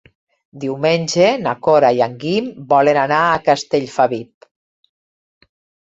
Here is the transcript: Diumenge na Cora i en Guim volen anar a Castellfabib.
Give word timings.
Diumenge 0.61 1.27
na 1.43 1.53
Cora 1.67 1.91
i 1.99 2.01
en 2.07 2.17
Guim 2.25 2.49
volen 2.73 3.01
anar 3.05 3.21
a 3.35 3.39
Castellfabib. 3.51 4.51